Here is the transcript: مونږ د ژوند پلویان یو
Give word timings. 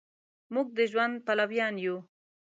مونږ 0.53 0.67
د 0.77 0.79
ژوند 0.91 1.15
پلویان 1.25 1.75
یو 1.85 1.97